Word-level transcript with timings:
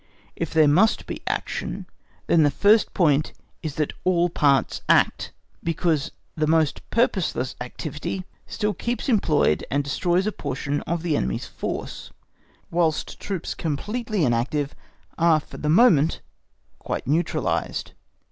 If 0.35 0.51
there 0.51 0.67
must 0.67 1.05
be 1.05 1.21
action, 1.27 1.85
then 2.25 2.41
the 2.41 2.49
first 2.49 2.91
point 2.95 3.33
is 3.61 3.75
that 3.75 3.93
all 4.03 4.29
parts 4.31 4.81
act, 4.89 5.31
because 5.61 6.09
the 6.35 6.47
most 6.47 6.81
purposeless 6.89 7.55
activity 7.61 8.25
still 8.47 8.73
keeps 8.73 9.07
employed 9.07 9.63
and 9.69 9.83
destroys 9.83 10.25
a 10.25 10.31
portion 10.31 10.81
of 10.89 11.03
the 11.03 11.15
enemy's 11.15 11.45
force, 11.45 12.11
whilst 12.71 13.19
troops 13.19 13.53
completely 13.53 14.25
inactive 14.25 14.73
are 15.19 15.39
for 15.39 15.57
the 15.57 15.69
moment 15.69 16.21
quite 16.79 17.05
neutralised. 17.05 17.91